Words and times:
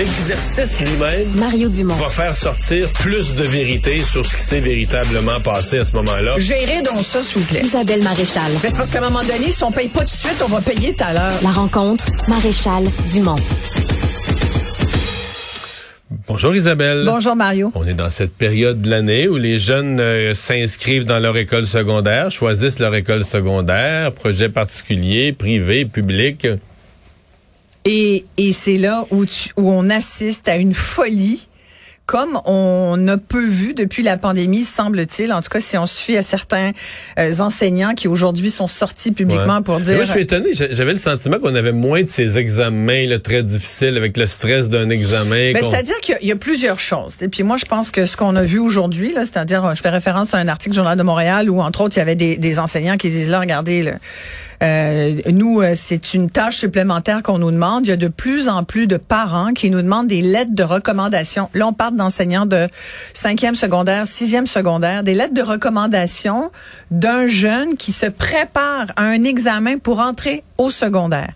L'exercice 0.00 0.80
lui-même 0.80 1.28
Mario 1.38 1.68
Dumont. 1.68 1.92
va 1.92 2.08
faire 2.08 2.34
sortir 2.34 2.88
plus 2.88 3.34
de 3.34 3.44
vérité 3.44 3.98
sur 4.02 4.24
ce 4.24 4.34
qui 4.34 4.42
s'est 4.42 4.60
véritablement 4.60 5.38
passé 5.40 5.76
à 5.76 5.84
ce 5.84 5.92
moment-là. 5.92 6.38
Gérez 6.38 6.80
donc 6.80 7.02
ça, 7.02 7.22
s'il 7.22 7.42
vous 7.42 7.44
plaît. 7.44 7.60
Isabelle 7.62 8.02
Maréchal. 8.02 8.50
Mais 8.62 8.70
c'est 8.70 8.78
parce 8.78 8.88
qu'à 8.88 9.00
un 9.00 9.10
moment 9.10 9.22
donné, 9.24 9.52
si 9.52 9.62
on 9.62 9.70
paye 9.70 9.88
pas 9.88 10.00
tout 10.00 10.06
de 10.06 10.10
suite, 10.10 10.42
on 10.42 10.48
va 10.48 10.62
payer 10.62 10.94
tout 10.94 11.04
à 11.04 11.12
l'heure. 11.12 11.38
La 11.42 11.50
rencontre, 11.50 12.06
Maréchal 12.28 12.84
Dumont. 13.12 13.36
Bonjour 16.26 16.54
Isabelle. 16.54 17.02
Bonjour, 17.04 17.36
Mario. 17.36 17.70
On 17.74 17.86
est 17.86 17.92
dans 17.92 18.08
cette 18.08 18.34
période 18.34 18.80
de 18.80 18.88
l'année 18.88 19.28
où 19.28 19.36
les 19.36 19.58
jeunes 19.58 20.00
euh, 20.00 20.32
s'inscrivent 20.32 21.04
dans 21.04 21.18
leur 21.18 21.36
école 21.36 21.66
secondaire, 21.66 22.30
choisissent 22.30 22.78
leur 22.78 22.94
école 22.94 23.22
secondaire, 23.22 24.12
projet 24.12 24.48
particulier, 24.48 25.34
privé, 25.34 25.84
public. 25.84 26.46
Et, 27.84 28.24
et 28.36 28.52
c'est 28.52 28.78
là 28.78 29.04
où, 29.10 29.24
tu, 29.26 29.50
où 29.56 29.70
on 29.70 29.88
assiste 29.90 30.48
à 30.48 30.56
une 30.56 30.74
folie 30.74 31.46
comme 32.06 32.40
on 32.44 33.06
a 33.06 33.16
peu 33.18 33.46
vu 33.46 33.72
depuis 33.72 34.02
la 34.02 34.16
pandémie, 34.16 34.64
semble-t-il. 34.64 35.32
En 35.32 35.42
tout 35.42 35.48
cas, 35.48 35.60
si 35.60 35.78
on 35.78 35.86
se 35.86 36.02
fie 36.02 36.16
à 36.16 36.24
certains 36.24 36.72
euh, 37.20 37.38
enseignants 37.38 37.94
qui 37.94 38.08
aujourd'hui 38.08 38.50
sont 38.50 38.66
sortis 38.66 39.12
publiquement 39.12 39.58
Ouais. 39.58 39.62
pour 39.62 39.78
dire... 39.78 39.94
Moi, 39.94 40.06
je 40.06 40.10
suis 40.10 40.20
étonné. 40.22 40.52
J'a- 40.52 40.72
J'avais 40.72 40.90
le 40.90 40.98
sentiment 40.98 41.38
qu'on 41.38 41.54
avait 41.54 41.70
moins 41.70 42.02
de 42.02 42.08
ces 42.08 42.36
examens 42.36 43.06
là, 43.06 43.20
très 43.20 43.44
difficiles 43.44 43.96
avec 43.96 44.16
le 44.16 44.26
stress 44.26 44.68
d'un 44.68 44.90
examen. 44.90 45.52
Ben, 45.52 45.62
c'est-à-dire 45.62 46.00
qu'il 46.00 46.14
y 46.14 46.16
a- 46.16 46.20
il 46.22 46.26
y, 46.26 46.32
a 46.32 46.36
plusieurs 46.36 46.80
choses. 46.80 47.14
Et 47.20 47.28
puis 47.28 47.44
moi, 47.44 47.58
je 47.58 47.64
pense 47.64 47.92
que 47.92 48.04
ce 48.06 48.16
qu'on 48.16 48.34
a 48.34 48.42
vu 48.42 48.58
aujourd'hui, 48.58 49.12
là, 49.14 49.20
c'est-à-dire, 49.24 49.72
je 49.76 49.80
fais 49.80 49.90
référence 49.90 50.34
à 50.34 50.38
un 50.38 50.48
article 50.48 50.70
du 50.72 50.76
Journal 50.78 50.98
de 50.98 51.04
Montréal 51.04 51.48
où, 51.48 51.60
entre 51.60 51.82
autres, 51.82 51.94
il 51.96 52.00
y 52.00 52.02
avait 52.02 52.16
des, 52.16 52.36
des 52.38 52.58
enseignants 52.58 52.96
qui 52.96 53.10
disent 53.10 53.28
là, 53.28 53.38
regardez, 53.38 53.84
là, 53.84 53.92
euh, 54.62 55.14
nous, 55.30 55.60
euh, 55.60 55.72
c'est 55.74 56.12
une 56.14 56.30
tâche 56.30 56.58
supplémentaire 56.58 57.22
qu'on 57.22 57.38
nous 57.38 57.50
demande. 57.50 57.86
Il 57.86 57.90
y 57.90 57.92
a 57.92 57.96
de 57.96 58.08
plus 58.08 58.48
en 58.48 58.62
plus 58.62 58.86
de 58.86 58.96
parents 58.96 59.52
qui 59.52 59.70
nous 59.70 59.80
demandent 59.80 60.08
des 60.08 60.22
lettres 60.22 60.54
de 60.54 60.62
recommandation. 60.62 61.48
Là, 61.54 61.66
on 61.66 61.72
parle 61.72 61.96
d'enseignants 61.96 62.46
de 62.46 62.68
cinquième 63.14 63.54
secondaire, 63.54 64.06
sixième 64.06 64.46
secondaire, 64.46 65.02
des 65.02 65.14
lettres 65.14 65.34
de 65.34 65.42
recommandation 65.42 66.50
d'un 66.90 67.26
jeune 67.26 67.76
qui 67.76 67.92
se 67.92 68.06
prépare 68.06 68.86
à 68.96 69.04
un 69.04 69.24
examen 69.24 69.78
pour 69.78 70.00
entrer 70.00 70.44
au 70.58 70.68
secondaire. 70.68 71.32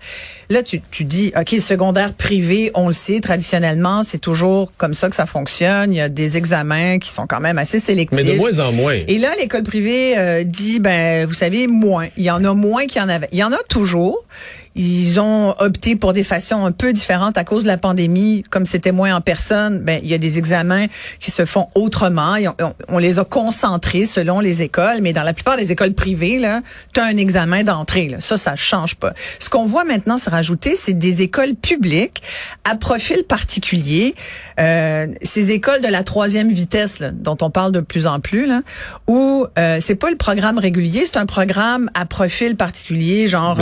Là, 0.51 0.63
tu, 0.63 0.83
tu 0.91 1.05
dis, 1.05 1.33
OK, 1.39 1.59
secondaire 1.61 2.13
privé, 2.13 2.71
on 2.75 2.89
le 2.89 2.93
sait, 2.93 3.21
traditionnellement, 3.21 4.03
c'est 4.03 4.19
toujours 4.19 4.73
comme 4.77 4.93
ça 4.93 5.09
que 5.09 5.17
ça 5.17 5.25
fonctionne. 5.25 5.93
Il 5.93 5.97
y 5.97 6.01
a 6.03 6.11
des 6.11 6.37
examens 6.37 6.99
qui 6.99 7.11
sont 7.11 7.27
quand 7.27 7.41
même 7.41 7.57
assez 7.57 7.81
sélectifs. 7.81 8.23
Mais 8.23 8.33
de 8.33 8.37
moins 8.37 8.59
en 8.59 8.73
moins. 8.73 8.99
Et 9.09 9.19
là, 9.19 9.33
l'école 9.41 9.63
privée 9.63 10.19
euh, 10.19 10.45
dit, 10.45 10.81
ben, 10.81 11.27
vous 11.27 11.35
savez, 11.35 11.67
moins. 11.67 12.09
Il 12.19 12.25
y 12.25 12.31
en 12.31 12.45
a 12.45 12.53
moins 12.53 12.87
qu'il 12.87 13.01
y 13.01 13.05
en 13.05 13.09
Il 13.33 13.39
y 13.39 13.45
en 13.45 13.53
a 13.53 13.63
toujours. 13.69 14.25
Ils 14.77 15.21
ont 15.21 15.55
opté 15.59 15.95
pour 15.97 16.13
des 16.13 16.25
façons 16.25 16.65
un 16.65 16.73
peu 16.73 16.93
différentes 16.93 17.39
à 17.39 17.45
cause 17.45 17.63
de 17.63 17.69
la 17.69 17.77
pandémie. 17.79 18.43
Comme 18.51 18.67
c'était 18.67 18.91
moins 18.93 19.15
en 19.15 19.21
personne, 19.21 19.81
ben, 19.83 20.01
il 20.03 20.09
y 20.09 20.15
a 20.15 20.19
des 20.19 20.39
examens 20.39 20.87
qui 21.21 21.31
se 21.31 21.45
font 21.47 21.69
autrement. 21.75 22.35
On, 22.59 22.65
on- 22.65 22.73
on 22.89 22.99
les 22.99 23.19
a 23.19 23.25
concentrés 23.25 24.05
selon 24.07 24.41
les 24.41 24.63
écoles. 24.63 24.99
Mais 25.01 25.13
dans 25.13 25.23
la 25.23 25.33
plupart 25.33 25.57
des 25.57 25.71
écoles 25.73 25.95
privées, 25.95 26.39
là, 26.39 26.61
tu 26.93 27.01
as 27.01 27.05
un 27.05 27.17
examen 27.17 27.63
d'entrée. 27.63 28.09
Là. 28.09 28.17
Ça, 28.21 28.37
ça 28.37 28.57
change 28.57 28.97
pas. 28.97 29.13
Ce 29.39 29.49
qu'on 29.49 29.65
voit 29.67 29.85
maintenant 29.85 30.19
se 30.19 30.29
rajouter, 30.29 30.75
c'est 30.77 30.95
des 30.99 31.23
écoles 31.23 31.55
publiques 31.55 32.23
à 32.65 32.75
profil 32.77 33.23
particulier. 33.29 34.15
Euh, 34.59 35.07
ces 35.23 35.51
écoles 35.53 35.81
de 35.83 35.89
la 35.89 36.03
troisième 36.03 36.51
vitesse, 36.51 36.99
là, 36.99 37.11
dont 37.13 37.37
on 37.43 37.51
parle 37.51 37.73
de 37.73 37.81
plus 37.81 38.07
en 38.07 38.19
plus, 38.21 38.47
là, 38.47 38.63
où 39.07 39.47
euh, 39.59 39.79
c'est 39.81 39.95
pas 39.95 40.11
le 40.11 40.17
programme 40.17 40.59
régulier, 40.59 41.05
c'est 41.05 41.17
un 41.19 41.27
programme 41.27 41.91
à 41.95 42.07
profil 42.07 42.57
particulier, 42.57 43.29
genre 43.29 43.55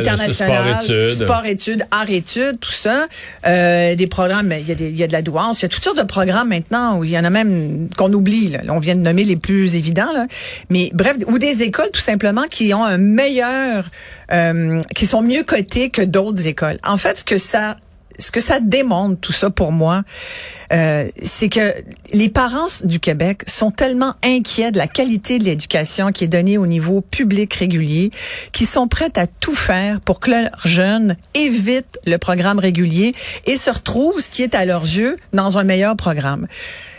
euh, 0.00 0.10
L'international, 0.10 0.56
international, 0.58 1.10
sport-études. 1.12 1.26
sport-études, 1.26 1.84
art-études, 1.90 2.60
tout 2.60 2.72
ça. 2.72 3.06
Euh, 3.46 3.94
des 3.94 4.06
programmes, 4.06 4.46
mais 4.46 4.60
il 4.60 4.68
y, 4.68 4.72
a 4.72 4.74
des- 4.74 4.88
il 4.90 4.96
y 4.98 5.02
a 5.02 5.06
de 5.06 5.12
la 5.12 5.22
douance, 5.22 5.60
il 5.60 5.62
y 5.62 5.66
a 5.66 5.68
toutes 5.68 5.84
sortes 5.84 5.98
de 5.98 6.02
programmes 6.02 6.48
maintenant 6.48 6.98
où 6.98 7.04
il 7.04 7.10
y 7.10 7.18
en 7.18 7.24
a 7.24 7.30
même 7.30 7.88
qu'on 7.96 8.12
oublie. 8.12 8.48
Là, 8.50 8.60
on 8.68 8.78
vient 8.78 8.94
de 8.94 9.00
nommer 9.00 9.24
les 9.24 9.36
plus 9.36 9.76
évidents, 9.76 10.12
là. 10.12 10.26
mais 10.70 10.90
bref, 10.94 11.16
ou 11.26 11.38
des 11.38 11.62
écoles 11.62 11.90
tout 11.92 12.00
simplement 12.00 12.44
qui 12.50 12.72
ont 12.74 12.84
un 12.84 12.98
meilleur, 12.98 13.90
euh, 14.32 14.80
qui 14.94 15.06
sont 15.06 15.22
mieux 15.22 15.42
cotées 15.42 15.90
que 15.90 16.02
d'autres 16.02 16.46
écoles. 16.46 16.78
En 16.86 16.96
fait, 16.96 17.18
ce 17.20 17.24
que 17.24 17.38
ça 17.38 17.76
ce 18.20 18.30
que 18.30 18.40
ça 18.40 18.60
démontre, 18.60 19.18
tout 19.20 19.32
ça 19.32 19.50
pour 19.50 19.72
moi, 19.72 20.02
euh, 20.72 21.04
c'est 21.20 21.48
que 21.48 21.74
les 22.12 22.28
parents 22.28 22.66
du 22.84 23.00
Québec 23.00 23.42
sont 23.48 23.72
tellement 23.72 24.14
inquiets 24.24 24.70
de 24.70 24.78
la 24.78 24.86
qualité 24.86 25.38
de 25.40 25.44
l'éducation 25.44 26.12
qui 26.12 26.24
est 26.24 26.28
donnée 26.28 26.58
au 26.58 26.66
niveau 26.66 27.00
public 27.00 27.52
régulier, 27.54 28.10
qu'ils 28.52 28.68
sont 28.68 28.86
prêts 28.86 29.10
à 29.16 29.26
tout 29.26 29.54
faire 29.56 30.00
pour 30.00 30.20
que 30.20 30.30
leurs 30.30 30.50
jeunes 30.66 31.16
évitent 31.34 31.98
le 32.06 32.18
programme 32.18 32.58
régulier 32.60 33.12
et 33.46 33.56
se 33.56 33.70
retrouvent, 33.70 34.20
ce 34.20 34.30
qui 34.30 34.42
est 34.42 34.54
à 34.54 34.64
leurs 34.64 34.82
yeux, 34.84 35.16
dans 35.32 35.58
un 35.58 35.64
meilleur 35.64 35.96
programme. 35.96 36.46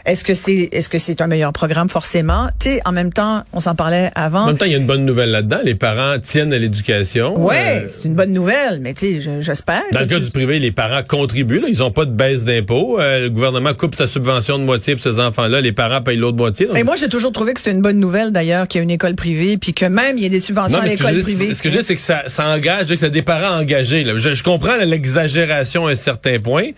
Est-ce 0.04 0.24
que 0.24 0.34
c'est 0.34 0.68
est-ce 0.72 0.90
que 0.90 0.98
c'est 0.98 1.22
un 1.22 1.28
meilleur 1.28 1.54
programme 1.54 1.88
forcément? 1.88 2.50
Tu 2.60 2.70
sais, 2.70 2.82
en 2.86 2.92
même 2.92 3.14
temps, 3.14 3.44
on 3.54 3.60
s'en 3.60 3.76
parlait 3.76 4.10
avant. 4.16 4.42
En 4.42 4.48
même 4.48 4.58
temps, 4.58 4.66
il 4.66 4.72
y 4.72 4.76
a 4.76 4.80
une 4.80 4.88
bonne 4.88 5.06
nouvelle 5.06 5.30
là-dedans. 5.30 5.60
Les 5.64 5.76
parents 5.76 6.18
tiennent 6.20 6.52
à 6.54 6.58
l'éducation. 6.58 7.40
Ouais, 7.40 7.84
Euh, 7.84 7.88
c'est 7.88 8.06
une 8.06 8.16
bonne 8.16 8.34
nouvelle, 8.34 8.80
mais 8.82 8.96
tu 8.96 9.06
sais, 9.06 9.22
je- 9.22 9.42
j'espère. 9.42 9.84
Dans 9.92 10.00
le 10.00 10.08
cas 10.08 10.16
tu- 10.18 10.24
du 10.24 10.32
privé, 10.32 10.58
les 10.58 10.72
parents 10.72 11.04
contribuent. 11.12 11.60
là. 11.60 11.68
Ils 11.70 11.80
n'ont 11.80 11.92
pas 11.92 12.06
de 12.06 12.12
baisse 12.12 12.46
d'impôts. 12.46 13.00
Euh, 13.00 13.20
le 13.24 13.30
gouvernement 13.30 13.74
coupe 13.74 13.96
sa 13.96 14.08
subvention 14.08 14.58
de 14.58 14.64
moitié 14.64 14.96
pour 14.96 15.04
ces 15.04 15.20
enfants-là. 15.20 15.60
Les 15.60 15.74
parents 15.74 16.02
payent 16.02 16.16
l'autre 16.18 16.38
moitié. 16.38 16.68
Donc, 16.68 16.78
Et 16.78 16.84
moi, 16.84 16.96
j'ai 16.96 17.10
toujours 17.10 17.34
trouvé 17.34 17.54
que 17.54 17.60
c'est 17.60 17.72
une 17.72 17.82
bonne 17.82 18.00
nouvelle, 18.00 18.32
d'ailleurs, 18.32 18.68
qu'il 18.68 18.80
y 18.80 18.82
a 18.82 18.84
une 18.84 18.92
école 18.92 19.16
privée, 19.16 19.58
puis 19.58 19.74
que 19.74 19.86
même 19.86 20.18
il 20.18 20.24
y 20.24 20.26
a 20.26 20.30
des 20.30 20.40
subventions 20.40 20.78
non, 20.78 20.84
à 20.84 20.86
mais 20.86 20.92
l'école 20.96 21.20
privée. 21.22 21.54
ce 21.54 21.62
que 21.62 21.70
je 21.70 21.78
dis, 21.80 21.84
c'est 21.86 21.96
que 21.96 22.02
ça, 22.02 22.24
ça 22.28 22.48
engage, 22.48 22.88
que 22.88 22.94
tu 22.96 23.06
as 23.06 23.10
des 23.10 23.22
parents 23.22 23.60
engagés. 23.60 24.04
là. 24.04 24.14
Je, 24.16 24.34
je 24.34 24.44
comprends 24.44 24.78
l'exagération 24.78 25.88
à 25.88 25.92
un 25.92 25.96
certain 25.96 26.40
point. 26.40 26.70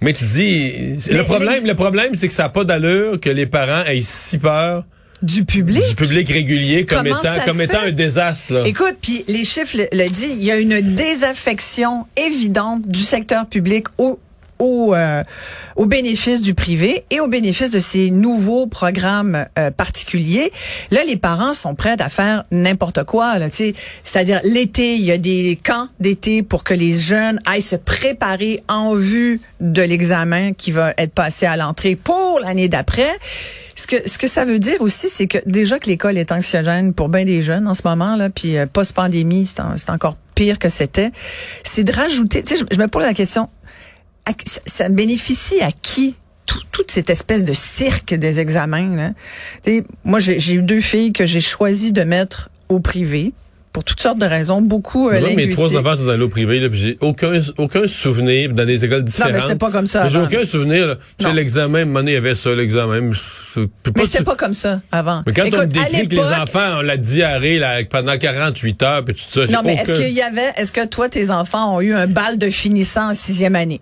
Mais 0.00 0.12
tu 0.12 0.24
dis, 0.24 0.72
Mais 1.10 1.16
le 1.18 1.24
problème, 1.24 1.64
le 1.66 1.74
problème, 1.74 2.14
c'est 2.14 2.28
que 2.28 2.34
ça 2.34 2.44
n'a 2.44 2.48
pas 2.50 2.64
d'allure 2.64 3.18
que 3.20 3.30
les 3.30 3.46
parents 3.46 3.84
aient 3.84 4.00
si 4.00 4.38
peur 4.38 4.84
du 5.22 5.44
public. 5.44 5.82
du 5.88 5.94
public 5.94 6.28
régulier 6.28 6.84
comme 6.84 6.98
Comment 7.04 7.18
étant, 7.20 7.44
comme 7.44 7.60
étant 7.60 7.80
un 7.80 7.92
désastre. 7.92 8.52
Là. 8.52 8.62
Écoute, 8.66 8.96
puis 9.00 9.24
les 9.28 9.44
chiffres 9.44 9.76
le, 9.76 9.88
le 9.92 10.08
disent, 10.08 10.36
il 10.36 10.44
y 10.44 10.50
a 10.50 10.56
une 10.56 10.80
désaffection 10.94 12.06
évidente 12.16 12.86
du 12.86 13.02
secteur 13.02 13.46
public 13.46 13.86
au 13.98 14.18
au, 14.58 14.94
euh, 14.94 15.22
au 15.76 15.86
bénéfice 15.86 16.40
du 16.42 16.54
privé 16.54 17.04
et 17.10 17.20
au 17.20 17.28
bénéfice 17.28 17.70
de 17.70 17.80
ces 17.80 18.10
nouveaux 18.10 18.66
programmes 18.66 19.44
euh, 19.58 19.70
particuliers. 19.70 20.50
Là, 20.90 21.00
les 21.06 21.16
parents 21.16 21.54
sont 21.54 21.74
prêts 21.74 21.96
à 22.00 22.08
faire 22.08 22.44
n'importe 22.50 23.04
quoi. 23.04 23.38
Là. 23.38 23.46
C'est-à-dire 23.52 24.40
l'été, 24.44 24.94
il 24.94 25.02
y 25.04 25.12
a 25.12 25.18
des 25.18 25.58
camps 25.62 25.88
d'été 26.00 26.42
pour 26.42 26.64
que 26.64 26.74
les 26.74 26.92
jeunes 26.92 27.38
aillent 27.46 27.62
se 27.62 27.76
préparer 27.76 28.62
en 28.68 28.94
vue 28.94 29.40
de 29.60 29.82
l'examen 29.82 30.52
qui 30.52 30.72
va 30.72 30.92
être 30.98 31.12
passé 31.12 31.46
à 31.46 31.56
l'entrée 31.56 31.96
pour 31.96 32.40
l'année 32.40 32.68
d'après. 32.68 33.08
Ce 33.76 33.86
que, 33.86 33.96
ce 34.08 34.18
que 34.18 34.26
ça 34.26 34.44
veut 34.44 34.58
dire 34.58 34.80
aussi, 34.80 35.08
c'est 35.08 35.26
que 35.28 35.38
déjà 35.46 35.78
que 35.78 35.86
l'école 35.88 36.18
est 36.18 36.32
anxiogène 36.32 36.92
pour 36.94 37.08
bien 37.08 37.24
des 37.24 37.42
jeunes 37.42 37.68
en 37.68 37.74
ce 37.74 37.82
moment, 37.84 38.16
là, 38.16 38.28
puis 38.28 38.56
euh, 38.58 38.66
post-pandémie, 38.66 39.46
c'est 39.46 39.60
en- 39.60 39.76
c'est 39.76 39.90
encore 39.90 40.16
pire 40.34 40.58
que 40.58 40.68
c'était, 40.68 41.10
c'est 41.64 41.84
de 41.84 41.92
rajouter, 41.92 42.42
tu 42.42 42.56
sais, 42.56 42.64
je 42.70 42.76
me 42.78 42.88
pose 42.88 43.02
la 43.04 43.14
question, 43.14 43.48
à- 44.28 44.60
ça, 44.66 44.88
bénéficie 44.88 45.60
à 45.62 45.70
qui? 45.82 46.16
Tout- 46.46 46.62
toute 46.72 46.90
cette 46.90 47.10
espèce 47.10 47.44
de 47.44 47.52
cirque 47.52 48.14
des 48.14 48.38
examens? 48.40 48.96
Là? 48.96 49.10
Moi, 50.04 50.18
j'ai 50.20 50.54
eu 50.54 50.62
deux 50.62 50.80
filles 50.80 51.12
que 51.12 51.26
j'ai 51.26 51.40
choisi 51.40 51.92
de 51.92 52.02
mettre 52.02 52.48
au 52.70 52.80
privé 52.80 53.32
pour 53.70 53.84
toutes 53.84 54.00
sortes 54.00 54.18
de 54.18 54.24
raisons, 54.24 54.62
beaucoup 54.62 55.08
euh, 55.10 55.20
Moi, 55.20 55.34
mes 55.34 55.50
trois 55.50 55.76
enfants 55.76 55.94
sont 55.96 56.04
dans 56.06 56.16
l'eau 56.16 56.28
privée, 56.30 56.58
là, 56.58 56.68
puis 56.70 56.78
j'ai 56.80 56.98
aucun, 57.00 57.38
aucun 57.58 57.86
souvenir 57.86 58.52
dans 58.54 58.64
des 58.64 58.84
écoles 58.84 59.00
Non, 59.00 59.04
différentes. 59.04 59.32
mais 59.34 59.40
c'était 59.40 59.54
pas 59.56 59.70
comme 59.70 59.86
ça 59.86 60.08
J'ai 60.08 60.18
aucun 60.18 60.42
souvenir. 60.42 60.86
là. 60.86 60.94
Non. 61.20 61.32
l'examen, 61.32 61.84
il 62.02 62.08
y 62.12 62.16
avait 62.16 62.34
ça, 62.34 62.54
l'examen. 62.54 63.00
Mais 63.02 64.04
c'était 64.06 64.24
pas 64.24 64.34
comme 64.36 64.54
ça 64.54 64.80
avant. 64.90 65.22
Mais 65.26 65.32
quand 65.34 65.44
on 65.52 65.58
me 65.58 65.66
décrit 65.66 66.08
que 66.08 66.14
les 66.16 66.20
enfants 66.22 66.78
ont 66.78 66.82
la 66.82 66.96
diarrhée 66.96 67.58
là, 67.58 67.84
pendant 67.84 68.16
48 68.16 68.82
heures, 68.82 69.04
puis 69.04 69.14
tout 69.14 69.20
ça, 69.46 69.46
Non, 69.52 69.60
mais 69.64 69.74
est-ce 69.74 69.92
qu'il 69.92 70.14
y 70.14 70.22
avait, 70.22 70.50
est-ce 70.56 70.72
que 70.72 70.86
toi, 70.86 71.08
tes 71.10 71.30
enfants 71.30 71.76
ont 71.76 71.80
eu 71.82 71.92
un 71.92 72.06
bal 72.06 72.38
de 72.38 72.48
finissant 72.50 73.10
en 73.10 73.14
sixième 73.14 73.54
année? 73.54 73.80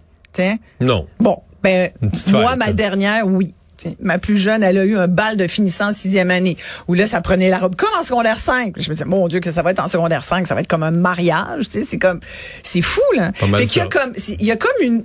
Non. 0.80 1.06
Bon, 1.20 1.42
ben, 1.62 1.90
moi, 2.30 2.50
fête, 2.50 2.58
ma 2.58 2.72
dernière, 2.72 3.26
oui. 3.26 3.52
T'sais, 3.76 3.94
Ma 4.00 4.18
plus 4.18 4.38
jeune, 4.38 4.62
elle 4.62 4.78
a 4.78 4.86
eu 4.86 4.96
un 4.96 5.06
bal 5.06 5.36
de 5.36 5.46
finissant 5.46 5.90
en 5.90 5.92
sixième 5.92 6.30
année, 6.30 6.56
où 6.88 6.94
là, 6.94 7.06
ça 7.06 7.20
prenait 7.20 7.50
la 7.50 7.58
robe 7.58 7.76
comme 7.76 7.90
en 8.00 8.02
secondaire 8.02 8.38
5. 8.40 8.72
Je 8.78 8.88
me 8.88 8.94
disais, 8.94 9.04
mon 9.04 9.28
Dieu, 9.28 9.38
que 9.40 9.52
ça 9.52 9.60
va 9.60 9.70
être 9.72 9.84
en 9.84 9.88
secondaire 9.88 10.24
5, 10.24 10.46
ça 10.46 10.54
va 10.54 10.62
être 10.62 10.66
comme 10.66 10.82
un 10.82 10.90
mariage, 10.90 11.68
tu 11.68 11.80
sais, 11.82 11.86
c'est 11.86 11.98
comme, 11.98 12.20
c'est 12.62 12.80
fou, 12.80 13.02
là. 13.16 13.32
Fait 13.58 13.66
qu'il 13.66 13.82
y 13.82 13.84
a 13.84 13.88
comme, 13.88 14.14
il 14.40 14.46
y 14.46 14.50
a 14.50 14.56
comme 14.56 14.70
une, 14.80 15.04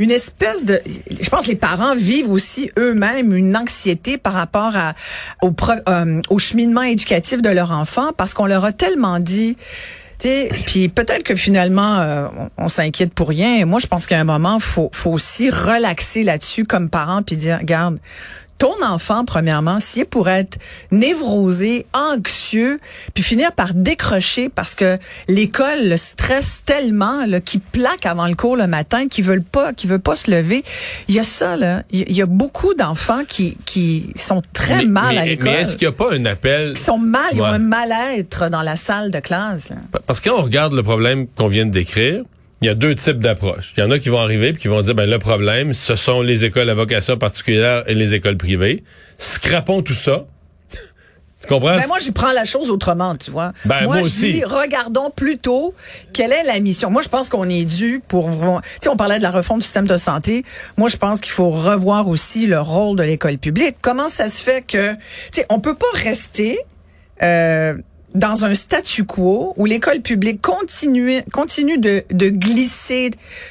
une- 0.00 0.10
espèce 0.10 0.64
de, 0.64 0.80
je 1.20 1.28
pense 1.30 1.42
que 1.44 1.50
les 1.50 1.54
parents 1.56 1.94
vivent 1.94 2.32
aussi 2.32 2.72
eux-mêmes 2.76 3.32
une 3.32 3.56
anxiété 3.56 4.18
par 4.18 4.32
rapport 4.32 4.72
à, 4.74 4.94
au, 5.40 5.52
pro- 5.52 5.74
euh, 5.88 6.20
au 6.28 6.40
cheminement 6.40 6.82
éducatif 6.82 7.40
de 7.40 7.50
leur 7.50 7.70
enfant, 7.70 8.10
parce 8.16 8.34
qu'on 8.34 8.46
leur 8.46 8.64
a 8.64 8.72
tellement 8.72 9.20
dit, 9.20 9.56
Puis 10.18 10.88
peut-être 10.88 11.22
que 11.22 11.36
finalement, 11.36 11.98
euh, 11.98 12.26
on, 12.56 12.68
s'inquiète 12.68 13.14
pour 13.14 13.28
rien. 13.28 13.64
Moi, 13.66 13.78
je 13.80 13.86
pense 13.86 14.06
qu'à 14.06 14.18
un 14.18 14.24
moment, 14.24 14.58
faut, 14.58 14.90
faut 14.92 15.12
aussi 15.12 15.50
relaxer 15.50 16.24
là-dessus 16.24 16.64
comme 16.64 16.90
parent, 16.90 17.22
puis 17.22 17.36
dire, 17.36 17.58
regarde, 17.58 17.98
ton 18.58 18.74
enfant, 18.84 19.24
premièrement, 19.24 19.78
s'il 19.80 20.02
est 20.02 20.04
pour 20.04 20.28
être 20.28 20.58
névrosé, 20.90 21.86
anxieux, 21.94 22.80
puis 23.14 23.22
finir 23.22 23.52
par 23.52 23.72
décrocher 23.72 24.48
parce 24.48 24.74
que 24.74 24.98
l'école 25.28 25.88
le 25.88 25.96
stresse 25.96 26.62
tellement, 26.66 27.24
qu'il 27.44 27.60
plaque 27.60 28.04
avant 28.04 28.26
le 28.26 28.34
cours 28.34 28.56
le 28.56 28.66
matin, 28.66 29.06
qu'il 29.08 29.24
veulent 29.24 29.42
pas, 29.44 29.72
qu'il 29.72 29.88
veut 29.88 29.98
pas 29.98 30.16
se 30.16 30.30
lever. 30.30 30.64
Il 31.08 31.14
y 31.14 31.20
a 31.20 31.24
ça, 31.24 31.56
là. 31.56 31.82
Il 31.90 32.10
y- 32.12 32.22
a 32.22 32.26
beaucoup 32.26 32.74
d'enfants 32.74 33.22
qui, 33.26 33.56
qui 33.64 34.12
sont 34.16 34.42
très 34.52 34.78
mais, 34.78 34.84
mal 34.86 35.14
mais- 35.14 35.20
à 35.20 35.24
l'école. 35.26 35.44
Mais 35.50 35.62
est-ce 35.62 35.76
qu'il 35.76 35.86
n'y 35.88 35.94
a 35.94 35.96
pas 35.96 36.12
un 36.12 36.24
appel? 36.26 36.74
Qui 36.74 36.82
sont 36.82 36.98
mal, 36.98 37.22
ils 37.34 37.40
ont 37.40 37.44
un 37.44 37.58
mal-être 37.58 38.50
dans 38.50 38.62
la 38.62 38.74
salle 38.76 39.10
de 39.10 39.20
classe, 39.20 39.68
là. 39.70 39.76
Parce 40.06 40.18
que 40.20 40.28
quand 40.30 40.36
on 40.38 40.42
regarde 40.42 40.72
le 40.74 40.82
problème 40.82 41.26
qu'on 41.28 41.48
vient 41.48 41.64
de 41.66 41.70
décrire, 41.70 42.24
il 42.60 42.66
y 42.66 42.68
a 42.68 42.74
deux 42.74 42.94
types 42.94 43.18
d'approches. 43.18 43.72
Il 43.76 43.80
y 43.80 43.82
en 43.84 43.90
a 43.90 43.98
qui 43.98 44.08
vont 44.08 44.18
arriver 44.18 44.48
et 44.48 44.52
qui 44.52 44.68
vont 44.68 44.82
dire, 44.82 44.94
ben 44.94 45.08
le 45.08 45.18
problème, 45.18 45.72
ce 45.72 45.94
sont 45.94 46.22
les 46.22 46.44
écoles 46.44 46.68
à 46.70 46.74
vocation 46.74 47.16
particulière 47.16 47.84
et 47.86 47.94
les 47.94 48.14
écoles 48.14 48.36
privées. 48.36 48.82
Scrapons 49.16 49.82
tout 49.82 49.94
ça. 49.94 50.26
tu 51.40 51.48
comprends? 51.48 51.76
Ben 51.76 51.86
moi, 51.86 51.98
je 52.00 52.10
prends 52.10 52.32
la 52.32 52.44
chose 52.44 52.70
autrement, 52.70 53.14
tu 53.14 53.30
vois. 53.30 53.52
Ben, 53.64 53.84
moi 53.84 53.98
je 53.98 54.06
aussi. 54.06 54.32
dis, 54.32 54.44
regardons 54.44 55.10
plutôt 55.10 55.72
quelle 56.12 56.32
est 56.32 56.42
la 56.42 56.58
mission. 56.58 56.90
Moi, 56.90 57.02
je 57.02 57.08
pense 57.08 57.28
qu'on 57.28 57.48
est 57.48 57.64
dû 57.64 58.02
pour... 58.06 58.28
Tu 58.28 58.68
sais, 58.82 58.88
on 58.88 58.96
parlait 58.96 59.18
de 59.18 59.22
la 59.22 59.30
refonte 59.30 59.58
du 59.58 59.64
système 59.64 59.86
de 59.86 59.96
santé. 59.96 60.44
Moi, 60.76 60.88
je 60.88 60.96
pense 60.96 61.20
qu'il 61.20 61.32
faut 61.32 61.50
revoir 61.50 62.08
aussi 62.08 62.48
le 62.48 62.58
rôle 62.58 62.96
de 62.96 63.04
l'école 63.04 63.38
publique. 63.38 63.76
Comment 63.82 64.08
ça 64.08 64.28
se 64.28 64.42
fait 64.42 64.66
que... 64.66 64.94
Tu 64.94 64.98
sais, 65.32 65.46
on 65.48 65.60
peut 65.60 65.76
pas 65.76 65.86
rester... 65.94 66.58
Euh, 67.22 67.74
dans 68.18 68.44
un 68.44 68.54
statu 68.54 69.04
quo 69.04 69.54
où 69.56 69.64
l'école 69.64 70.00
publique 70.00 70.42
continue, 70.42 71.22
continue 71.32 71.78
de, 71.78 72.04
de 72.10 72.28
glisser 72.28 73.10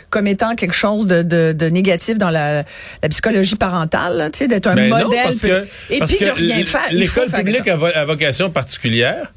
comme 0.10 0.28
étant 0.28 0.56
quelque 0.56 0.76
chose 0.76 1.08
de, 1.08 1.22
de, 1.22 1.54
de 1.54 1.66
négatif 1.68 2.18
dans 2.18 2.30
la, 2.30 2.64
la 3.02 3.10
psychologie 3.10 3.56
parentale, 3.56 4.30
tu 4.34 4.40
sais, 4.40 4.48
d'être 4.48 4.68
un 4.68 4.76
Ben 4.76 4.90
non, 4.90 4.98
modèle. 5.06 5.20
parce 5.24 5.40
que, 5.40 5.66
et 5.90 6.00
parce 6.00 6.14
puis 6.16 6.26
de 6.26 6.32
rien 6.32 6.64
faire. 6.66 6.88
L'école 6.92 7.30
publique 7.30 7.68
à 7.68 8.06
vocation 8.06 8.50
particulière, 8.52 9.34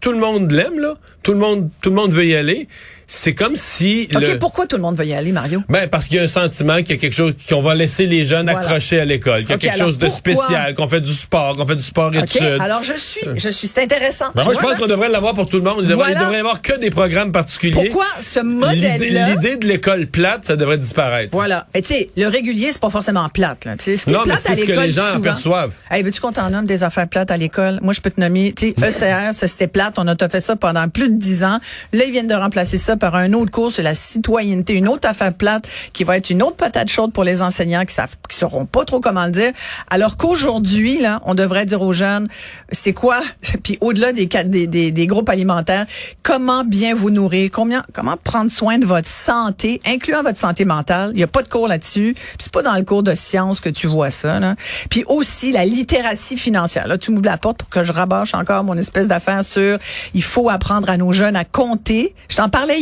tout 0.00 0.12
le 0.12 0.18
monde 0.18 0.50
l'aime, 0.52 0.78
là. 0.78 0.94
Tout 1.22 1.32
le 1.32 1.38
monde, 1.38 1.70
tout 1.80 1.88
le 1.88 1.96
monde 1.96 2.12
veut 2.12 2.26
y 2.26 2.36
aller. 2.36 2.68
C'est 3.06 3.34
comme 3.34 3.54
si 3.56 4.08
OK, 4.14 4.20
le- 4.20 4.38
pourquoi 4.38 4.66
tout 4.66 4.76
le 4.76 4.82
monde 4.82 4.96
veut 4.96 5.04
y 5.06 5.14
aller, 5.14 5.32
Mario? 5.32 5.62
Ben, 5.68 5.88
parce 5.88 6.06
qu'il 6.06 6.16
y 6.16 6.20
a 6.20 6.22
un 6.22 6.28
sentiment 6.28 6.76
qu'il 6.78 6.90
y 6.90 6.92
a 6.94 6.96
quelque 6.96 7.12
chose 7.14 7.34
qu'on 7.48 7.62
va 7.62 7.74
laisser 7.74 8.06
les 8.06 8.24
jeunes 8.24 8.46
Voilà. 8.50 8.60
accrochés 8.66 9.00
à 9.00 9.04
l'école, 9.04 9.42
qu'il 9.42 9.50
y 9.50 9.52
a 9.54 9.58
quelque 9.58 9.78
chose 9.78 9.98
de 9.98 10.08
spécial, 10.08 10.74
qu'on 10.74 10.88
fait 10.88 11.00
du 11.00 11.12
sport, 11.12 11.56
qu'on 11.56 11.66
fait 11.66 11.76
du 11.76 11.82
sport 11.82 12.08
OK, 12.08 12.16
études. 12.36 12.58
alors 12.60 12.82
je 12.82 12.94
suis, 12.94 13.20
je 13.36 13.48
suis, 13.48 13.66
c'est 13.68 13.82
intéressant. 13.82 14.26
Ben, 14.34 14.44
moi, 14.44 14.54
je 14.54 14.58
pense 14.58 14.78
qu'on 14.78 14.86
devrait 14.86 15.08
l'avoir 15.08 15.34
pour 15.34 15.48
tout 15.48 15.58
le 15.58 15.62
monde. 15.64 15.78
Il 15.82 15.88
devrait, 15.88 16.06
Voilà. 16.06 16.20
il 16.20 16.22
devrait 16.22 16.36
y 16.36 16.40
avoir 16.40 16.62
que 16.62 16.78
des 16.78 16.90
programmes 16.90 17.32
particuliers. 17.32 17.72
Pourquoi 17.90 18.06
ce 18.20 18.40
modèle-là? 18.40 19.28
l'idée 19.34 19.56
de 19.56 19.66
l'école 19.66 20.06
plate, 20.06 20.44
ça 20.46 20.56
devrait 20.56 20.78
disparaître. 20.78 21.30
Voilà. 21.32 21.66
Et 21.74 21.82
tu 21.82 21.88
sais, 21.94 22.10
le 22.16 22.26
régulier, 22.28 22.70
c'est 22.72 22.80
pas 22.80 22.90
forcément 22.90 23.28
plate. 23.28 23.64
Là. 23.64 23.76
Tu 23.76 23.84
sais, 23.84 23.96
ce 23.96 24.04
qui 24.06 24.12
Non, 24.12 24.20
est 24.24 24.26
mais 24.26 24.32
plate 24.32 24.40
c'est 24.44 24.56
ce 24.56 24.64
que 24.64 24.72
les 24.72 24.90
gens 24.92 25.02
souvent- 25.12 25.18
aperçoivent. 25.20 25.72
Hey, 25.90 26.02
veux-tu 26.02 26.20
qu'on 26.20 26.32
t'en 26.32 26.50
nomme 26.50 26.66
des 26.66 26.82
affaires 26.82 27.08
plates 27.08 27.30
à 27.30 27.36
l'école? 27.36 27.78
Moi, 27.82 27.92
je 27.92 28.00
peux 28.00 28.10
te 28.10 28.20
nommer, 28.20 28.52
tu 28.56 28.68
sais, 28.68 28.74
ECR, 28.78 29.32
ça 29.34 29.48
c'était 29.48 29.66
plate. 29.68 29.94
On 29.98 30.06
a 30.08 30.16
fait 30.28 30.40
ça 30.40 30.56
pendant 30.56 30.88
plus 30.88 31.10
de 31.10 31.18
dix 31.18 31.44
ans. 31.44 31.58
Là, 31.92 32.04
ils 32.06 32.12
viennent 32.12 32.26
de 32.28 32.34
remplacer 32.34 32.78
par 32.96 33.14
un 33.14 33.32
autre 33.32 33.50
cours 33.50 33.72
sur 33.72 33.82
la 33.82 33.94
citoyenneté, 33.94 34.74
une 34.74 34.88
autre 34.88 35.08
affaire 35.08 35.34
plate 35.34 35.68
qui 35.92 36.04
va 36.04 36.16
être 36.16 36.30
une 36.30 36.42
autre 36.42 36.56
patate 36.56 36.88
chaude 36.88 37.12
pour 37.12 37.24
les 37.24 37.42
enseignants 37.42 37.84
qui 37.84 37.94
savent, 37.94 38.16
qui 38.28 38.36
sauront 38.36 38.66
pas 38.66 38.84
trop 38.84 39.00
comment 39.00 39.26
le 39.26 39.32
dire. 39.32 39.52
Alors 39.90 40.16
qu'aujourd'hui, 40.16 41.00
là, 41.00 41.20
on 41.24 41.34
devrait 41.34 41.66
dire 41.66 41.82
aux 41.82 41.92
jeunes, 41.92 42.28
c'est 42.70 42.92
quoi, 42.92 43.20
puis 43.62 43.78
au-delà 43.80 44.12
des, 44.12 44.26
des, 44.26 44.66
des, 44.66 44.90
des 44.90 45.06
groupes 45.06 45.28
alimentaires, 45.28 45.86
comment 46.22 46.64
bien 46.64 46.94
vous 46.94 47.10
nourrir, 47.10 47.50
combien, 47.52 47.82
comment 47.92 48.16
prendre 48.16 48.50
soin 48.50 48.78
de 48.78 48.86
votre 48.86 49.08
santé, 49.08 49.80
incluant 49.86 50.22
votre 50.22 50.38
santé 50.38 50.64
mentale? 50.64 51.12
Il 51.14 51.20
y 51.20 51.24
a 51.24 51.28
pas 51.28 51.42
de 51.42 51.48
cours 51.48 51.68
là-dessus. 51.68 52.14
C'est 52.38 52.52
pas 52.52 52.62
dans 52.62 52.74
le 52.76 52.84
cours 52.84 53.02
de 53.02 53.14
sciences 53.14 53.60
que 53.60 53.68
tu 53.68 53.86
vois 53.86 54.10
ça. 54.10 54.40
Là. 54.40 54.54
Puis 54.90 55.04
aussi 55.06 55.52
la 55.52 55.64
littératie 55.64 56.36
financière. 56.36 56.86
Là, 56.86 56.98
tu 56.98 57.10
m'ouvres 57.10 57.26
la 57.26 57.38
porte 57.38 57.58
pour 57.58 57.68
que 57.68 57.82
je 57.82 57.92
rabâche 57.92 58.34
encore 58.34 58.64
mon 58.64 58.76
espèce 58.76 59.06
d'affaire 59.06 59.44
sur 59.44 59.78
il 60.14 60.22
faut 60.22 60.48
apprendre 60.48 60.88
à 60.90 60.96
nos 60.96 61.12
jeunes 61.12 61.36
à 61.36 61.44
compter. 61.44 62.14
Je 62.28 62.36
t'en 62.36 62.48
parlais 62.48 62.80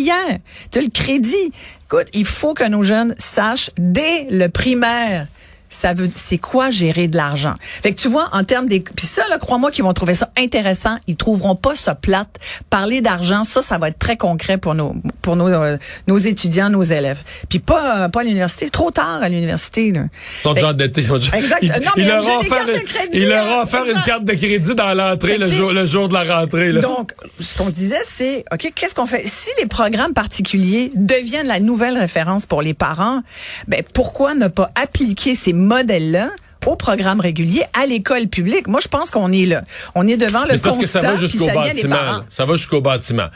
Tu 0.70 0.78
as 0.78 0.82
le 0.82 0.88
crédit. 0.88 1.52
Écoute, 1.84 2.08
il 2.14 2.24
faut 2.24 2.54
que 2.54 2.66
nos 2.68 2.82
jeunes 2.82 3.14
sachent 3.18 3.70
dès 3.78 4.24
le 4.30 4.48
primaire 4.48 5.26
ça 5.74 5.94
veut 5.94 6.08
c'est 6.12 6.38
quoi 6.38 6.70
gérer 6.70 7.08
de 7.08 7.16
l'argent? 7.16 7.54
Fait 7.82 7.92
que 7.92 8.00
tu 8.00 8.08
vois 8.08 8.28
en 8.32 8.44
termes 8.44 8.66
des 8.66 8.80
puis 8.80 9.06
ça 9.06 9.22
là 9.28 9.38
crois-moi 9.38 9.70
qu'ils 9.70 9.84
vont 9.84 9.92
trouver 9.92 10.14
ça 10.14 10.30
intéressant, 10.38 10.96
ils 11.06 11.16
trouveront 11.16 11.56
pas 11.56 11.74
ça 11.76 11.94
plate. 11.94 12.28
Parler 12.70 13.00
d'argent, 13.00 13.44
ça 13.44 13.62
ça 13.62 13.78
va 13.78 13.88
être 13.88 13.98
très 13.98 14.16
concret 14.16 14.58
pour 14.58 14.74
nos 14.74 14.94
pour 15.22 15.36
nos 15.36 15.48
euh, 15.48 15.76
nos 16.08 16.18
étudiants, 16.18 16.70
nos 16.70 16.82
élèves. 16.82 17.22
Puis 17.48 17.58
pas 17.58 18.04
euh, 18.04 18.08
pas 18.08 18.20
à 18.20 18.24
l'université, 18.24 18.68
trop 18.68 18.90
tard 18.90 19.20
à 19.22 19.28
l'université 19.28 19.92
là. 19.92 20.02
Sont 20.42 20.52
déjà 20.54 20.68
endettés. 20.68 21.02
Exact. 21.02 21.58
Ils- 21.62 21.68
Non, 21.82 21.90
mais 21.96 22.04
ont 22.04 22.08
leur 22.08 22.20
des 22.40 22.46
offert 22.52 22.68
une- 22.68 22.82
crédit, 22.82 23.08
Ils 23.18 23.28
leur 23.28 23.46
ont 23.46 23.62
offert 23.62 23.84
une 23.84 24.02
carte 24.02 24.24
de 24.24 24.32
crédit 24.34 24.74
dans 24.74 24.94
l'entrée 24.94 25.38
le 25.38 25.50
jour, 25.50 25.72
le 25.72 25.86
jour 25.86 26.08
de 26.08 26.14
la 26.14 26.24
rentrée. 26.40 26.72
Là. 26.72 26.80
Donc, 26.80 27.12
ce 27.40 27.54
qu'on 27.54 27.70
disait, 27.70 28.00
c'est, 28.04 28.44
OK, 28.52 28.70
qu'est-ce 28.74 28.94
qu'on 28.94 29.06
fait? 29.06 29.22
Si 29.26 29.50
les 29.60 29.66
programmes 29.66 30.12
particuliers 30.12 30.92
deviennent 30.94 31.46
la 31.46 31.60
nouvelle 31.60 31.96
référence 31.98 32.46
pour 32.46 32.62
les 32.62 32.74
parents, 32.74 33.22
ben, 33.68 33.82
pourquoi 33.94 34.34
ne 34.34 34.48
pas 34.48 34.70
appliquer 34.80 35.34
ces 35.34 35.52
modèles-là 35.62 36.30
au 36.66 36.76
programme 36.76 37.20
régulier 37.20 37.62
à 37.80 37.86
l'école 37.86 38.28
publique? 38.28 38.68
Moi, 38.68 38.80
je 38.82 38.88
pense 38.88 39.10
qu'on 39.10 39.32
est 39.32 39.46
là. 39.46 39.62
On 39.94 40.06
est 40.06 40.16
devant 40.16 40.42
le 40.42 40.58
parce 40.58 40.78
que 40.78 40.86
ça 40.86 41.00
constat, 41.00 41.14
va 41.14 41.16
jusqu'au 41.16 41.46
bâtiment. 41.46 42.24
Ça 42.30 42.44
va 42.44 42.56
jusqu'au 42.56 42.80
bâtiment. 42.80 43.28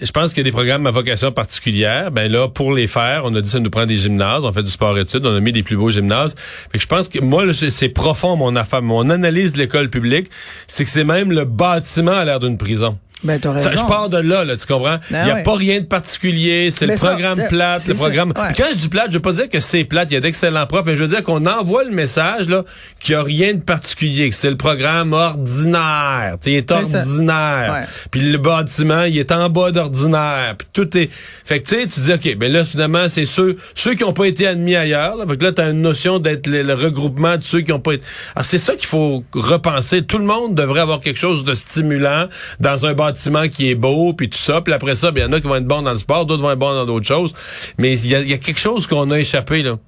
Je 0.00 0.10
pense 0.10 0.30
qu'il 0.30 0.38
y 0.38 0.40
a 0.40 0.44
des 0.44 0.52
programmes 0.52 0.86
à 0.86 0.90
vocation 0.90 1.32
particulière. 1.32 2.10
Ben 2.10 2.30
là, 2.30 2.48
pour 2.48 2.74
les 2.74 2.86
faire, 2.86 3.22
on 3.24 3.34
a 3.34 3.40
dit 3.40 3.48
ça 3.48 3.60
nous 3.60 3.70
prend 3.70 3.86
des 3.86 3.96
gymnases. 3.96 4.44
On 4.44 4.52
fait 4.52 4.62
du 4.62 4.70
sport-études. 4.70 5.24
On 5.24 5.34
a 5.34 5.40
mis 5.40 5.52
des 5.52 5.62
plus 5.62 5.76
beaux 5.76 5.90
gymnases. 5.90 6.34
Fait 6.70 6.76
que 6.76 6.82
je 6.82 6.86
pense 6.86 7.08
que 7.08 7.18
moi, 7.20 7.44
c'est 7.54 7.88
profond 7.88 8.36
mon 8.36 8.56
affaire. 8.56 8.82
Mon 8.82 9.08
analyse 9.08 9.54
de 9.54 9.58
l'école 9.58 9.88
publique, 9.88 10.28
c'est 10.66 10.84
que 10.84 10.90
c'est 10.90 11.04
même 11.04 11.32
le 11.32 11.46
bâtiment 11.46 12.12
à 12.12 12.24
l'air 12.26 12.40
d'une 12.40 12.58
prison. 12.58 12.98
Ben, 13.24 13.40
Ça, 13.42 13.70
je 13.70 13.76
pars 13.86 14.10
de 14.10 14.18
là, 14.18 14.44
là, 14.44 14.56
tu 14.56 14.66
comprends? 14.66 14.98
Il 15.10 15.12
Ben 15.14 15.24
n'y 15.24 15.30
a 15.30 15.34
ouais. 15.36 15.42
pas 15.42 15.54
rien 15.56 15.80
de 15.80 15.86
particulier, 15.86 16.70
c'est 16.70 16.86
le 16.86 16.96
ça, 16.96 17.08
programme 17.08 17.34
c'est- 17.36 17.48
plate, 17.48 17.88
le 17.88 17.94
ça, 17.94 18.04
programme... 18.04 18.28
ouais. 18.36 18.52
Quand 18.56 18.66
je 18.70 18.76
dis 18.76 18.88
plate, 18.88 19.06
je 19.08 19.14
veux 19.14 19.22
pas 19.22 19.32
dire 19.32 19.48
que 19.48 19.58
c'est 19.58 19.84
plate, 19.84 20.08
il 20.10 20.14
y 20.14 20.16
a 20.18 20.20
d'excellents 20.20 20.66
profs, 20.66 20.84
mais 20.84 20.96
je 20.96 21.02
veux 21.02 21.08
dire 21.08 21.22
qu'on 21.24 21.44
envoie 21.46 21.84
le 21.84 21.90
message, 21.92 22.46
là, 22.48 22.64
qu'il 23.00 23.14
n'y 23.14 23.20
a 23.20 23.24
rien 23.24 23.54
de 23.54 23.60
particulier, 23.62 24.28
que 24.28 24.36
c'est 24.36 24.50
le 24.50 24.58
programme 24.58 25.14
ordinaire, 25.14 26.36
tu 26.40 26.44
sais, 26.44 26.50
il 26.52 26.56
est 26.56 26.70
C'est 26.72 26.86
ça. 26.86 26.98
ordinaire. 26.98 27.86
Puis 28.10 28.20
le 28.20 28.38
bâtiment, 28.38 29.04
il 29.04 29.18
est 29.18 29.32
en 29.32 29.48
bas 29.48 29.70
d'ordinaire, 29.70 30.54
puis 30.58 30.68
tout 30.72 30.96
est... 30.98 31.08
Fait 31.44 31.60
que 31.62 31.68
tu 31.68 31.74
sais, 31.80 31.86
tu 31.86 32.00
dis, 32.00 32.12
OK, 32.12 32.36
ben 32.36 32.52
là, 32.52 32.64
finalement, 32.66 33.08
c'est 33.08 33.26
ceux 33.26 33.56
ceux 33.74 33.94
qui 33.94 34.02
n'ont 34.02 34.12
pas 34.12 34.26
été 34.26 34.46
admis 34.46 34.76
ailleurs, 34.76 35.16
là, 35.16 35.24
fait 35.26 35.38
que 35.38 35.44
là, 35.44 35.52
t'as 35.52 35.70
une 35.70 35.80
notion 35.80 36.18
d'être 36.18 36.46
le, 36.48 36.62
le 36.62 36.74
regroupement 36.74 37.38
de 37.38 37.42
ceux 37.44 37.62
qui 37.62 37.70
n'ont 37.70 37.80
pas 37.80 37.94
été... 37.94 38.04
Alors, 38.34 38.44
c'est 38.44 38.58
ça 38.58 38.74
qu'il 38.74 38.86
faut 38.86 39.24
repenser. 39.34 40.02
Tout 40.02 40.18
le 40.18 40.24
monde 40.26 40.54
devrait 40.54 40.80
avoir 40.82 41.00
quelque 41.00 41.18
chose 41.18 41.44
de 41.44 41.54
stimulant 41.54 42.26
dans 42.60 42.84
un 42.84 42.92
bâtiment 42.92 43.05
qui 43.48 43.70
est 43.70 43.74
beau, 43.74 44.12
puis 44.12 44.28
tout 44.28 44.38
ça. 44.38 44.60
Puis 44.60 44.72
après 44.72 44.94
ça, 44.94 45.10
ben, 45.10 45.20
il 45.20 45.24
y 45.24 45.26
en 45.26 45.32
a 45.32 45.40
qui 45.40 45.46
vont 45.46 45.56
être 45.56 45.66
bons 45.66 45.82
dans 45.82 45.92
le 45.92 45.98
sport, 45.98 46.26
d'autres 46.26 46.42
vont 46.42 46.50
être 46.50 46.58
bons 46.58 46.74
dans 46.74 46.86
d'autres 46.86 47.06
choses. 47.06 47.32
Mais 47.78 47.98
il 47.98 48.06
y 48.06 48.30
y 48.30 48.32
a 48.34 48.38
quelque 48.38 48.60
chose 48.60 48.86
qu'on 48.86 49.10
a 49.10 49.18
échappé, 49.18 49.62
là. 49.62 49.78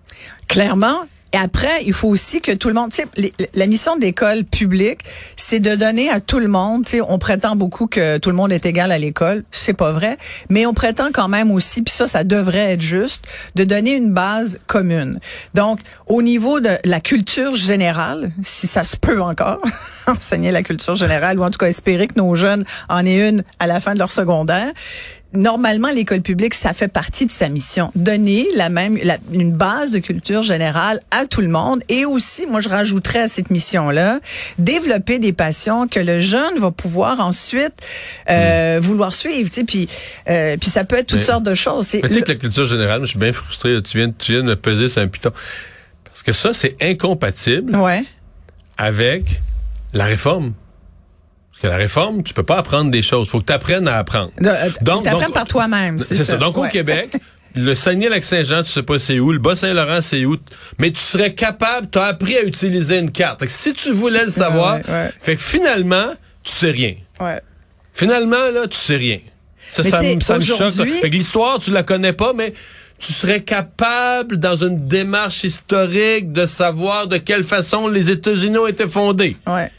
Clairement, 0.46 1.06
Et 1.34 1.36
après, 1.36 1.84
il 1.84 1.92
faut 1.92 2.08
aussi 2.08 2.40
que 2.40 2.52
tout 2.52 2.68
le 2.68 2.74
monde, 2.74 2.90
les- 3.16 3.34
la 3.54 3.66
mission 3.66 3.96
d'école 3.96 4.44
publique, 4.44 5.00
c'est 5.36 5.60
de 5.60 5.74
donner 5.74 6.08
à 6.10 6.20
tout 6.20 6.38
le 6.38 6.48
monde, 6.48 6.86
on 7.06 7.18
prétend 7.18 7.54
beaucoup 7.54 7.86
que 7.86 8.16
tout 8.18 8.30
le 8.30 8.36
monde 8.36 8.50
est 8.52 8.64
égal 8.64 8.92
à 8.92 8.98
l'école, 8.98 9.44
c'est 9.50 9.74
pas 9.74 9.92
vrai, 9.92 10.16
mais 10.48 10.64
on 10.64 10.72
prétend 10.74 11.08
quand 11.12 11.28
même 11.28 11.50
aussi, 11.50 11.82
puis 11.82 11.92
ça, 11.92 12.06
ça 12.06 12.24
devrait 12.24 12.72
être 12.72 12.80
juste, 12.80 13.24
de 13.54 13.64
donner 13.64 13.90
une 13.92 14.10
base 14.12 14.58
commune. 14.66 15.20
Donc, 15.54 15.80
au 16.06 16.22
niveau 16.22 16.60
de 16.60 16.70
la 16.84 17.00
culture 17.00 17.54
générale, 17.54 18.30
si 18.42 18.66
ça 18.66 18.82
se 18.84 18.96
peut 18.96 19.20
encore, 19.20 19.60
enseigner 20.06 20.50
la 20.50 20.62
culture 20.62 20.94
générale, 20.94 21.38
ou 21.38 21.42
en 21.44 21.50
tout 21.50 21.58
cas 21.58 21.66
espérer 21.66 22.06
que 22.08 22.14
nos 22.16 22.34
jeunes 22.34 22.64
en 22.88 23.04
aient 23.04 23.28
une 23.28 23.44
à 23.58 23.66
la 23.66 23.80
fin 23.80 23.92
de 23.92 23.98
leur 23.98 24.12
secondaire, 24.12 24.72
Normalement, 25.34 25.88
l'école 25.90 26.22
publique, 26.22 26.54
ça 26.54 26.72
fait 26.72 26.88
partie 26.88 27.26
de 27.26 27.30
sa 27.30 27.50
mission. 27.50 27.90
Donner 27.94 28.46
la 28.56 28.70
même, 28.70 28.96
la- 29.02 29.18
une 29.30 29.52
base 29.52 29.90
de 29.90 29.98
culture 29.98 30.42
générale 30.42 31.00
à 31.10 31.26
tout 31.26 31.42
le 31.42 31.48
monde. 31.48 31.80
Et 31.90 32.06
aussi, 32.06 32.46
moi, 32.46 32.62
je 32.62 32.70
rajouterais 32.70 33.20
à 33.20 33.28
cette 33.28 33.50
mission-là, 33.50 34.20
développer 34.58 35.18
des 35.18 35.34
passions 35.34 35.86
que 35.86 36.00
le 36.00 36.20
jeune 36.20 36.58
va 36.58 36.70
pouvoir 36.70 37.20
ensuite 37.20 37.74
euh, 38.30 38.78
vouloir 38.80 39.14
suivre. 39.14 39.50
Tu 39.50 39.56
sais, 39.56 39.64
puis, 39.64 39.86
euh, 40.30 40.56
puis 40.56 40.70
ça 40.70 40.84
peut 40.84 40.96
être 40.96 41.08
toutes 41.08 41.18
Mais- 41.18 41.24
sortes 41.24 41.44
de 41.44 41.54
choses. 41.54 41.86
tu 41.88 41.98
sais. 41.98 42.00
Mais 42.02 42.08
tu 42.08 42.14
sais 42.14 42.20
Le- 42.20 42.26
que 42.26 42.32
la 42.32 42.38
culture 42.38 42.66
générale, 42.66 43.00
je 43.02 43.06
suis 43.08 43.18
bien 43.18 43.32
frustré. 43.34 43.82
Tu 43.82 43.98
viens, 43.98 44.10
tu 44.10 44.32
viens 44.32 44.40
de 44.42 44.46
me 44.48 44.56
peser 44.56 44.88
sur 44.88 45.02
un 45.02 45.08
piton. 45.08 45.32
Parce 46.04 46.22
que 46.22 46.32
ça, 46.32 46.54
c'est 46.54 46.74
incompatible 46.82 47.76
Ouais. 47.76 48.02
avec 48.78 49.40
la 49.92 50.06
réforme. 50.06 50.54
Parce 51.60 51.62
que 51.62 51.66
la 51.68 51.76
réforme, 51.76 52.22
tu 52.22 52.34
peux 52.34 52.42
pas 52.44 52.58
apprendre 52.58 52.90
des 52.90 53.02
choses. 53.02 53.28
faut 53.28 53.40
que 53.40 53.46
tu 53.46 53.52
apprennes 53.52 53.88
à 53.88 53.98
apprendre. 53.98 54.30
Euh, 54.44 54.70
Donc- 54.80 55.04
t'apprends 55.04 55.20
donc- 55.22 55.34
par 55.34 55.46
toi-même. 55.46 55.98
C'est 55.98 56.16
ça. 56.24 56.36
Donc, 56.36 56.56
au. 56.56 56.68
Québec, 56.68 57.10
le 57.56 57.74
Saguenay-Lac-Saint-Jean, 57.74 58.62
tu 58.62 58.70
sais 58.70 58.82
pas 58.84 58.98
c'est 59.00 59.18
où, 59.18 59.32
le 59.32 59.38
Bas-Saint-Laurent, 59.40 60.00
c'est 60.00 60.24
où, 60.24 60.36
mais 60.78 60.90
tu 60.92 61.00
serais 61.00 61.34
capable, 61.34 61.88
tu 61.90 61.98
as 61.98 62.04
appris 62.04 62.36
à 62.36 62.42
utiliser 62.42 62.98
une 62.98 63.10
carte. 63.10 63.40
Fait 63.40 63.46
que 63.46 63.52
si 63.52 63.72
tu 63.74 63.90
voulais 63.90 64.24
le 64.24 64.30
savoir, 64.30 64.76
ouais, 64.76 64.82
ouais. 64.88 65.10
fait 65.20 65.34
que 65.36 65.42
finalement, 65.42 66.12
tu 66.44 66.52
sais 66.52 66.70
rien. 66.70 66.94
Ouais. 67.20 67.40
Finalement, 67.92 68.50
là, 68.52 68.68
tu 68.68 68.76
sais 68.76 68.96
rien. 68.96 69.18
Ça, 69.72 69.82
Mais 69.82 69.90
ça, 69.90 70.00
tu 70.00 70.16
me- 70.16 70.20
ça 70.20 70.34
me 70.36 70.40
choque. 70.40 70.70
ça. 70.70 70.84
Fait 70.86 71.10
que 71.10 71.16
l'histoire, 71.16 71.58
tu 71.58 71.70
la 71.72 71.82
connais 71.82 72.12
pas, 72.12 72.32
mais 72.32 72.54
tu 73.00 73.12
serais 73.12 73.40
capable, 73.42 74.36
dans 74.38 74.56
une 74.56 74.86
démarche 74.86 75.44
historique, 75.44 76.32
de 76.32 76.46
savoir 76.46 77.06
de 77.08 77.16
quelle 77.16 77.44
façon 77.44 77.88
les 77.88 78.10
États-Unis 78.10 78.58
ont 78.58 78.66
été 78.66 78.86
fondés. 78.86 79.36
Ouais. 79.46 79.70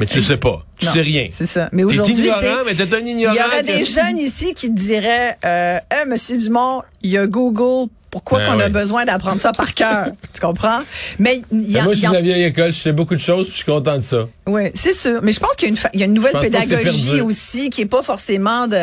Mais 0.00 0.06
tu 0.06 0.22
sais 0.22 0.38
pas. 0.38 0.64
Tu 0.78 0.86
Non, 0.86 0.92
sais 0.92 1.00
rien. 1.02 1.28
C'est 1.30 1.46
ça. 1.46 1.68
Mais 1.72 1.84
aujourd'hui, 1.84 2.14
tu 2.14 2.24
sais, 2.24 2.28
ignorant, 2.28 2.62
mais 2.64 2.74
t'es 2.74 2.94
un 2.94 2.98
il 3.00 3.08
ignorant. 3.08 3.34
y 3.34 3.38
aurait 3.38 3.60
que- 3.60 3.66
des 3.66 3.84
jeunes 3.84 4.18
ici 4.18 4.54
qui 4.54 4.68
te 4.68 4.72
diraient, 4.80 5.36
euh, 5.44 5.78
Hey, 5.90 6.06
Monsieur 6.08 6.38
Dumont, 6.38 6.82
il 7.02 7.10
y 7.10 7.18
a 7.18 7.26
Google. 7.26 7.90
Pourquoi 8.10 8.40
Ben 8.40 8.46
qu'on 8.54 8.60
a 8.60 8.68
besoin 8.68 9.04
d'apprendre 9.04 9.40
ça 9.40 9.52
par 9.52 9.72
cœur? 9.74 10.06
tu 10.34 10.40
comprends? 10.40 10.80
Mais 11.18 11.42
y 11.52 11.74
Ben, 11.74 11.80
a, 11.80 11.84
moi, 11.84 11.92
je 11.94 11.98
suis 12.00 12.08
de 12.08 12.12
la 12.12 12.20
vieille 12.20 12.44
école, 12.44 12.72
je 12.72 12.78
sais 12.78 12.92
beaucoup 12.92 13.14
de 13.14 13.20
choses, 13.20 13.44
puis 13.46 13.52
je 13.52 13.56
suis 13.58 13.66
content 13.66 13.96
de 13.96 14.02
ça. 14.02 14.26
Oui, 14.46 14.62
c'est 14.74 14.92
sûr. 14.94 15.20
Mais 15.22 15.32
je 15.32 15.38
pense 15.38 15.52
qu'il 15.56 15.66
y 15.66 15.66
a 15.66 15.70
une, 15.70 15.76
fa- 15.76 15.90
il 15.94 16.00
y 16.00 16.02
a 16.02 16.06
une 16.06 16.14
nouvelle 16.14 16.38
pédagogie 16.40 17.20
aussi 17.20 17.70
qui 17.70 17.82
est 17.82 17.86
pas 17.86 18.02
forcément 18.02 18.66
de. 18.66 18.76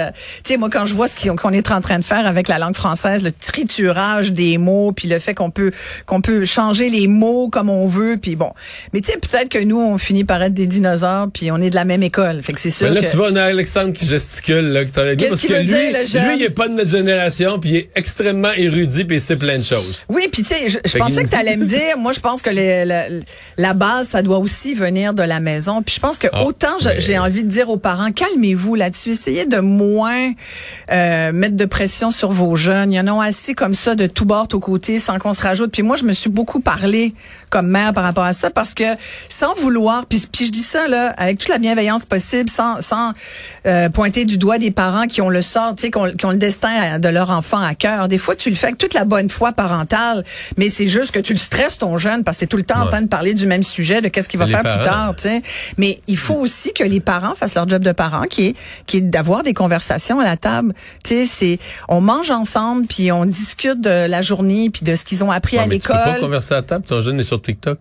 Tu 0.44 0.54
sais, 0.54 0.58
moi 0.58 0.70
quand 0.72 0.86
je 0.86 0.94
vois 0.94 1.08
ce 1.08 1.28
qu'on 1.30 1.52
est 1.52 1.72
en 1.72 1.82
train 1.82 2.00
de 2.00 2.06
faire 2.06 2.26
avec 2.26 2.48
la 2.48 2.58
langue 2.58 2.76
française, 2.76 3.22
le 3.24 3.32
triturage 3.68 4.32
des 4.32 4.58
mots, 4.58 4.92
puis 4.94 5.08
le 5.10 5.20
fait 5.20 5.34
qu'on 5.34 5.50
peut 5.52 5.72
qu'on 6.06 6.22
peut 6.22 6.46
changer 6.46 6.90
les 6.90 7.08
mots 7.08 7.50
comme 7.50 7.70
on 7.70 7.86
veut, 7.88 8.18
puis 8.22 8.36
bon. 8.38 8.52
Mais 8.94 9.02
tu 9.02 9.12
sais, 9.12 9.18
peut-être 9.18 9.50
que 9.50 9.60
nous 9.60 9.80
on 9.80 9.98
finit 9.98 10.24
par 10.24 10.42
être 10.42 10.54
des 10.54 10.68
dinosaures, 10.68 11.28
puis 11.34 11.52
on 11.52 11.58
est 11.58 11.70
de 11.70 11.76
la 11.76 11.86
même 11.86 12.04
école. 12.04 12.42
Fait 12.42 12.54
que 12.54 12.62
c'est 12.62 12.72
sûr 12.72 12.88
Mais 12.88 12.96
là, 12.96 13.02
que. 13.02 13.10
tu 13.12 13.18
vois, 13.18 13.30
on 13.32 13.36
a 13.36 13.44
Alexandre 13.44 13.92
qui 13.94 14.06
gesticule, 14.06 14.70
là, 14.70 14.86
que 14.86 15.16
Qu'est-ce 15.16 15.30
parce 15.30 15.42
qu'il 15.42 15.50
que 15.50 15.56
veut 15.56 15.60
lui, 15.62 15.68
dire, 15.68 16.00
le 16.00 16.06
jeune? 16.06 16.28
lui, 16.30 16.36
il 16.38 16.44
est 16.44 16.50
pas 16.50 16.68
de 16.70 16.74
notre 16.76 16.90
génération, 16.90 17.60
puis 17.60 17.70
il 17.72 17.76
est 17.78 17.90
extrêmement 17.96 18.52
érudit, 18.54 19.04
puis 19.04 19.17
sait 19.20 19.36
plein 19.38 19.58
de 19.58 19.64
choses. 19.64 20.06
Oui, 20.10 20.28
puis 20.32 20.44
tu 20.44 20.50
sais, 20.56 20.70
je, 20.70 20.98
pensais 20.98 21.24
que 21.24 21.30
tu 21.30 21.36
allais 21.36 21.58
me 21.58 21.66
dire, 21.78 21.98
moi 21.98 22.12
je 22.14 22.20
pense 22.20 22.42
que 22.42 22.50
les- 22.50 22.86
la, 22.86 23.06
la 23.58 23.74
base, 23.74 24.10
ça 24.10 24.22
doit 24.22 24.38
aussi 24.40 24.74
venir 24.74 25.14
de 25.14 25.24
la 25.24 25.40
maison. 25.40 25.82
Puis 25.82 25.96
je 25.96 26.00
pense 26.00 26.18
que 26.18 26.28
Ah, 26.34 26.44
autant 26.44 26.68
mais- 26.86 27.00
j'ai 27.00 27.18
envie 27.18 27.44
de 27.44 27.50
dire 27.50 27.70
aux 27.70 27.78
parents, 27.78 28.12
calmez-vous 28.12 28.76
là-dessus, 28.76 29.12
essayez 29.12 29.46
de 29.46 29.60
moins 29.60 30.32
euh, 30.92 31.32
mettre 31.32 31.56
de 31.56 31.66
pression 31.66 32.12
sur 32.12 32.32
vos 32.32 32.56
jeunes. 32.56 32.92
Il 32.92 32.96
y 32.96 33.00
en 33.00 33.08
a 33.20 33.26
assez 33.26 33.54
comme 33.54 33.74
ça 33.74 33.96
de 33.96 34.08
tout 34.08 34.26
bord, 34.26 34.48
tout 34.48 34.60
côté, 34.60 35.00
sans 35.00 35.18
qu'on 35.20 35.34
se 35.34 35.42
rajoute. 35.42 35.72
Puis 35.72 35.84
moi, 35.84 35.98
je 35.98 36.04
me 36.04 36.14
suis 36.14 36.30
beaucoup 36.30 36.60
parlé 36.60 37.14
comme 37.50 37.68
mère 37.68 37.94
par 37.94 38.04
rapport 38.04 38.24
à 38.26 38.34
ça 38.34 38.50
parce 38.50 38.74
que 38.74 38.84
sans 39.30 39.54
vouloir, 39.56 40.06
puis, 40.06 40.24
puis 40.32 40.46
je 40.46 40.52
dis 40.52 40.62
ça 40.62 40.88
là 40.88 41.10
avec 41.18 41.40
toute 41.40 41.50
la 41.50 41.58
bienveillance 41.58 42.06
possible, 42.06 42.50
sans, 42.50 42.82
sans 42.82 43.14
euh, 43.66 43.90
pointer 43.90 44.26
du 44.26 44.38
doigt 44.38 44.58
des 44.58 44.72
parents 44.72 45.06
qui 45.08 45.22
ont 45.22 45.30
le 45.30 45.42
sort, 45.42 45.74
tu 45.76 45.84
sais, 45.84 45.92
qui 45.92 45.98
ont, 45.98 46.12
qui 46.12 46.26
ont 46.26 46.32
le 46.32 46.38
destin 46.38 47.00
de 47.00 47.10
leur 47.10 47.30
enfant 47.32 47.60
à 47.62 47.74
cœur. 47.76 48.08
Des 48.08 48.18
fois, 48.18 48.36
tu 48.36 48.50
le 48.50 48.56
fais 48.56 48.68
avec 48.68 48.78
toute 48.78 48.94
la 48.94 49.06
bonne 49.08 49.30
foi 49.30 49.52
parentale, 49.54 50.24
mais 50.58 50.70
c'est 50.70 50.88
juste 50.88 51.12
que 51.12 51.20
tu 51.20 51.34
le 51.34 51.40
stresses 51.40 51.78
ton 51.78 51.98
jeune 51.98 52.24
parce 52.24 52.38
que 52.38 52.42
t'es 52.42 52.48
tout 52.48 52.58
le 52.58 52.64
temps 52.66 52.82
en 52.82 52.88
train 52.88 53.02
de 53.02 53.08
parler 53.08 53.34
du 53.34 53.48
même 53.48 53.64
sujet, 53.64 54.02
de 54.02 54.08
qu'est-ce 54.10 54.30
qu'il 54.30 54.40
va 54.40 54.46
Les 54.46 54.52
faire 54.52 54.62
plus 54.62 54.84
tard, 54.84 55.16
tu 55.16 55.24
sais. 55.24 55.42
Mais 55.78 56.00
il 56.08 56.18
faut 56.18 56.36
aussi 56.36 56.74
que 56.74 56.84
les 56.84 57.00
parents 57.00 57.36
fassent 57.36 57.56
leur 57.56 57.68
job 57.68 57.84
de 57.84 57.92
parents, 57.92 58.24
qui 58.30 58.48
est, 58.48 58.56
qui 58.86 58.98
est 58.98 59.02
d'avoir 59.02 59.44
des 59.44 59.54
conversations 59.54 60.20
à 60.20 60.24
la 60.24 60.38
table. 60.38 60.74
Tu 61.04 61.14
sais, 61.14 61.26
c'est, 61.26 61.60
on 61.90 62.02
mange 62.02 62.30
ensemble, 62.32 62.86
puis 62.88 63.12
on 63.12 63.26
discute 63.26 63.82
de 63.82 64.08
la 64.08 64.22
journée, 64.22 64.70
puis 64.70 64.84
de 64.84 64.96
ce 64.96 65.04
qu'ils 65.06 65.24
ont 65.24 65.32
appris 65.32 65.58
Ouais, 65.58 65.64
à 65.64 65.68
mais 65.68 65.80
tu 65.80 65.88
peux 65.88 65.94
pas 65.94 66.06
l'école. 66.08 66.22
converser 66.22 66.54
à 66.54 66.62
table, 66.62 66.86
ton 66.86 67.02
jeune 67.02 67.20
est 67.20 67.24
sur 67.24 67.42
TikTok. 67.42 67.80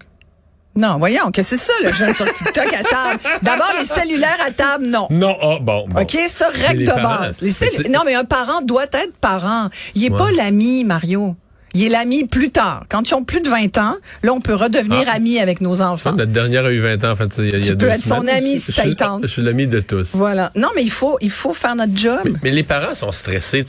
Non, 0.76 0.99
voyons, 0.99 1.30
que 1.33 1.42
c'est 1.42 1.56
ça, 1.56 1.73
le 1.83 1.92
jeune 1.92 2.12
sur 2.14 2.30
TikTok 2.33 2.66
à 2.66 2.83
table. 2.83 3.21
D'abord, 3.42 3.73
les 3.78 3.85
cellulaires 3.85 4.38
à 4.47 4.50
table, 4.50 4.85
non. 4.87 5.06
Non, 5.11 5.37
ah, 5.42 5.56
bon, 5.61 5.87
bon. 5.88 6.00
OK, 6.02 6.16
ça, 6.28 6.49
règle 6.68 6.85
de 6.85 6.92
base. 6.92 7.40
Les 7.42 7.50
c'est- 7.50 7.71
cellu- 7.75 7.88
non, 7.90 8.00
mais 8.04 8.14
un 8.14 8.25
parent 8.25 8.61
doit 8.62 8.85
être 8.85 9.14
parent. 9.21 9.68
Il 9.95 10.04
est 10.04 10.11
Ouais. 10.11 10.18
pas 10.18 10.30
l'ami, 10.33 10.85
Mario. 10.85 11.35
Il 11.75 11.85
est 11.85 11.88
l'ami 11.90 12.25
plus 12.25 12.50
tard. 12.50 12.85
Quand 12.88 13.11
ils 13.11 13.14
ont 13.14 13.23
plus 13.25 13.40
de 13.42 13.50
20 13.50 13.76
ans, 13.76 13.97
là, 14.23 14.33
on 14.33 14.40
peut 14.40 14.54
redevenir 14.54 15.04
Ah. 15.09 15.16
amis 15.16 15.38
avec 15.38 15.61
nos 15.61 15.83
enfants. 15.83 16.12
Notre 16.12 16.33
dernière 16.33 16.64
a 16.64 16.71
eu 16.73 16.80
20 16.80 17.04
ans, 17.04 17.11
en 17.11 17.16
fait. 17.16 17.28
Il 17.38 17.50
y 17.50 17.54
a, 17.54 17.59
il 17.59 17.64
y 17.64 17.68
a 17.68 17.73
Tu 17.73 17.76
deux 17.76 17.87
peux 17.87 17.92
être 17.92 18.02
son 18.02 18.26
ami 18.28 18.59
si 18.59 18.73
ça 18.73 18.83
suis- 18.83 18.92
y 18.92 18.97
tente. 18.97 19.23
Je 19.23 19.26
suis 19.26 19.42
l'ami 19.42 19.66
de 19.66 19.80
tous. 19.80 20.14
Voilà. 20.14 20.52
Non, 20.56 20.68
mais 20.75 20.83
il 20.83 20.90
faut, 20.90 21.18
il 21.21 21.30
faut 21.30 21.52
faire 21.52 21.75
notre 21.75 21.95
job. 21.95 22.21
Mais, 22.25 22.30
mais 22.45 22.50
les 22.50 22.62
parents 22.62 22.95
sont 22.95 23.12
stressés. 23.12 23.64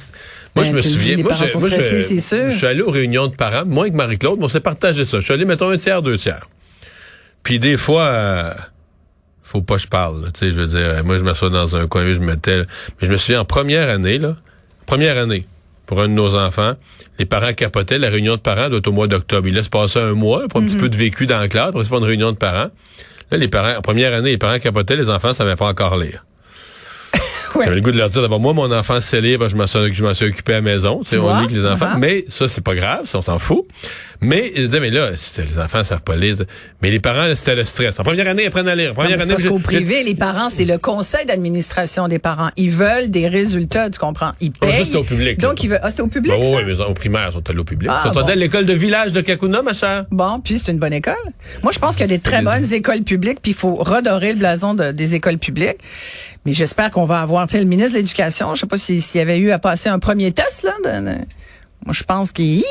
Moi, 0.55 0.63
Ben, 0.63 0.71
je 0.71 0.75
me 0.75 0.79
dis, 0.79 0.89
souviens. 0.93 1.15
les 1.17 1.23
moi, 1.23 1.31
parents 1.33 1.45
je, 1.47 1.57
moi, 1.57 1.67
stressés, 1.69 2.01
c'est 2.01 2.19
sûr. 2.19 2.49
Je 2.49 2.55
suis 2.55 2.65
allé 2.65 2.81
aux 2.81 2.89
réunions 2.91 3.27
de 3.27 3.35
parents, 3.35 3.65
moi 3.65 3.87
et 3.87 3.91
Marie-Claude, 3.91 4.39
mais 4.39 4.45
on 4.45 4.49
s'est 4.49 4.61
partagé 4.61 5.03
ça. 5.03 5.19
Je 5.19 5.25
suis 5.25 5.33
allé, 5.33 5.43
mettons, 5.45 5.69
un 5.69 5.77
tiers, 5.77 6.01
deux 6.01 6.17
tiers. 6.17 6.47
Puis 7.47 7.59
des 7.59 7.77
fois, 7.77 8.01
euh, 8.01 8.53
faut 9.41 9.61
pas 9.61 9.75
que 9.75 9.81
je 9.83 9.87
parle. 9.87 10.29
Tu 10.33 10.39
sais, 10.39 10.47
je 10.51 10.59
veux 10.59 10.67
dire, 10.67 11.01
moi, 11.05 11.17
je 11.17 11.23
m'assois 11.23 11.49
dans 11.49 11.77
un 11.77 11.87
coin, 11.87 12.03
je 12.11 12.19
me 12.19 12.35
tais. 12.35 12.57
Mais 12.57 13.07
je 13.07 13.09
me 13.09 13.15
souviens, 13.15 13.39
en 13.39 13.45
première 13.45 13.87
année, 13.87 14.17
là, 14.17 14.35
première 14.85 15.15
année, 15.17 15.47
pour 15.85 16.01
un 16.01 16.09
de 16.09 16.13
nos 16.13 16.35
enfants, 16.37 16.73
les 17.19 17.25
parents 17.25 17.53
capotaient. 17.53 17.99
La 17.99 18.09
réunion 18.09 18.35
de 18.35 18.41
parents 18.41 18.67
doit 18.67 18.79
être 18.79 18.87
au 18.87 18.91
mois 18.91 19.07
d'octobre. 19.07 19.47
Ils 19.47 19.53
laissent 19.53 19.69
passer 19.69 19.97
un 19.97 20.11
mois 20.11 20.49
pour 20.49 20.59
un 20.59 20.63
Mhm. 20.63 20.67
petit 20.67 20.75
peu 20.75 20.89
de 20.89 20.97
vécu 20.97 21.25
dans 21.25 21.39
la 21.39 21.47
classe, 21.47 21.71
pour 21.71 21.81
faire 21.81 21.97
une 21.99 22.03
réunion 22.03 22.33
de 22.33 22.37
parents. 22.37 22.69
Là, 23.31 23.37
les 23.37 23.47
parents, 23.47 23.77
en 23.77 23.81
première 23.81 24.13
année, 24.13 24.31
les 24.31 24.37
parents 24.37 24.59
capotaient, 24.59 24.97
les 24.97 25.09
enfants 25.09 25.33
savaient 25.33 25.55
pas 25.55 25.67
encore 25.67 25.95
lire. 25.97 26.25
Ouais. 27.55 27.63
J'avais 27.63 27.77
le 27.77 27.81
goût 27.81 27.91
de 27.91 27.97
leur 27.97 28.09
dire 28.09 28.21
d'abord, 28.21 28.41
moi, 28.41 28.51
mon 28.51 28.69
enfant 28.73 28.99
lire, 29.13 29.39
ben, 29.39 29.47
je 29.47 29.55
m'en 29.55 29.67
suis, 29.67 30.25
occupé 30.25 30.51
à 30.51 30.55
la 30.57 30.61
maison. 30.61 30.99
Tu 31.01 31.11
sais, 31.11 31.17
on 31.17 31.29
lit 31.29 31.45
avec 31.45 31.51
les 31.51 31.65
enfants. 31.65 31.93
Uh-huh. 31.95 31.97
Mais 31.97 32.25
ça, 32.27 32.49
c'est 32.49 32.63
pas 32.63 32.75
grave, 32.75 33.05
ça, 33.05 33.19
on 33.19 33.21
s'en 33.21 33.39
fout. 33.39 33.65
Mais, 34.21 34.51
je 34.55 34.63
disais, 34.63 34.79
mais 34.79 34.89
là, 34.89 35.09
les 35.11 35.59
enfants 35.59 35.83
savent 35.83 36.01
pas 36.01 36.15
lire. 36.15 36.37
Mais 36.81 36.89
les 36.89 36.99
parents, 36.99 37.33
c'était 37.35 37.55
le 37.55 37.63
stress. 37.65 37.99
En 37.99 38.03
première 38.03 38.27
année, 38.27 38.43
ils 38.43 38.47
apprennent 38.47 38.67
à 38.67 38.75
lire. 38.75 38.87
En 38.87 38.89
Non, 38.89 38.95
première 38.95 39.17
c'est 39.19 39.23
année, 39.25 39.33
parce 39.35 39.47
qu'au 39.47 39.59
privé, 39.59 40.03
les 40.03 40.15
parents, 40.15 40.49
c'est 40.49 40.65
le 40.65 40.77
conseil 40.77 41.25
d'administration 41.25 42.07
des 42.07 42.19
parents. 42.19 42.49
Ils 42.57 42.71
veulent 42.71 43.09
des 43.11 43.27
résultats, 43.27 43.89
tu 43.89 43.99
comprends? 43.99 44.31
Ils 44.41 44.47
ça, 44.61 44.67
payent. 44.67 44.85
c'était 44.85 44.97
au 44.97 45.03
public, 45.03 45.41
là. 45.41 45.47
Donc, 45.47 45.63
ils 45.63 45.69
veulent. 45.69 45.79
Ah, 45.83 45.89
c'était 45.91 46.01
au 46.01 46.07
public, 46.07 46.31
Ben 46.31 46.39
oui, 46.41 46.63
mais 46.65 46.79
au 46.79 46.93
primaire, 46.93 47.27
ils 47.29 47.33
sont 47.33 47.49
allés 47.49 47.59
au 47.59 47.63
public. 47.63 47.89
Ah, 47.93 48.01
ils 48.05 48.07
sont 48.07 48.17
allés 48.17 48.25
bon. 48.25 48.31
à 48.31 48.35
l'école 48.35 48.65
de 48.65 48.73
village 48.73 49.11
de 49.11 49.21
Kakuna, 49.21 49.61
ma 49.61 49.73
chère. 49.73 50.05
Bon, 50.11 50.39
puis 50.39 50.57
c'est 50.57 50.71
une 50.71 50.79
bonne 50.79 50.93
école. 50.93 51.13
Moi, 51.63 51.71
je 51.71 51.79
pense 51.79 51.95
qu'il 51.95 52.01
y 52.09 52.11
a 52.11 52.15
des 52.15 52.19
très 52.21 52.41
bonnes 52.41 52.73
écoles 52.73 53.03
publiques, 53.03 53.39
puis 53.41 53.51
il 53.51 53.57
faut 53.57 53.75
redorer 53.75 54.33
le 54.33 54.39
blason 54.39 54.73
de- 54.73 54.91
des 54.91 55.15
écoles 55.15 55.37
publiques. 55.37 55.77
Mais 56.45 56.53
j'espère 56.53 56.91
qu'on 56.91 57.05
va 57.05 57.19
avoir, 57.21 57.45
tu 57.47 57.53
sais, 57.53 57.59
le 57.59 57.65
ministre 57.67 57.91
de 57.91 57.97
l'Éducation, 57.97 58.55
je 58.55 58.61
sais 58.61 58.67
pas 58.67 58.77
si- 58.77 59.01
s'il 59.01 59.19
y 59.19 59.21
avait 59.21 59.37
eu 59.37 59.51
à 59.51 59.59
passer 59.59 59.89
un 59.89 59.99
premier 59.99 60.31
test, 60.31 60.63
là. 60.63 60.71
de- 61.01 61.05
de- 61.05 61.17
moi, 61.87 61.93
je 61.93 62.03
pense 62.03 62.33
qu'il 62.33 62.61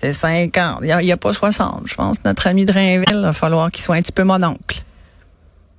c'était 0.00 0.12
50. 0.12 0.80
Il 0.82 0.96
n'y 0.96 1.12
a, 1.12 1.16
pas 1.16 1.32
60. 1.32 1.82
Je 1.86 1.94
pense 1.94 2.18
que 2.18 2.22
notre 2.24 2.48
ami 2.48 2.64
de 2.64 2.72
Rainville, 2.72 3.04
il 3.08 3.20
va 3.20 3.32
falloir 3.32 3.70
qu'il 3.70 3.84
soit 3.84 3.94
un 3.94 4.02
petit 4.02 4.10
peu 4.10 4.24
mon 4.24 4.42
oncle. 4.42 4.82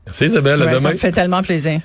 C'est 0.09 0.27
Isabelle, 0.27 0.61
à 0.61 0.65
Ouais, 0.65 0.71
ça 0.71 0.77
demain. 0.77 0.91
me 0.93 0.97
fait 0.97 1.11
tellement 1.11 1.43
plaisir. 1.43 1.81